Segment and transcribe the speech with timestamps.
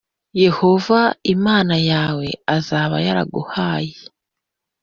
[0.43, 0.99] yehova
[1.33, 3.95] imana yawe azaba yaraguhaye